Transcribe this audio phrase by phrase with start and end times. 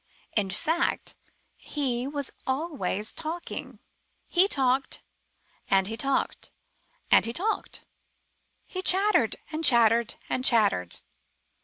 [0.35, 1.13] In fact
[1.57, 3.77] he was always talking.
[4.27, 5.03] He talked,
[5.69, 6.49] and he talked,
[7.11, 7.83] and he talked;
[8.65, 11.01] he chattered, and chat tered, and chattered.